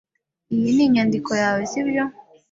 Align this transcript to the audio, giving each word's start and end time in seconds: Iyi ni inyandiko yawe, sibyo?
Iyi 0.53 0.69
ni 0.75 0.83
inyandiko 0.85 1.31
yawe, 1.41 1.61
sibyo? 1.71 2.03